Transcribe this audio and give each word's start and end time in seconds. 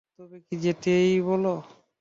তবে 0.15 0.37
কি 0.45 0.55
যেতেই 0.63 1.11
বল? 1.27 1.45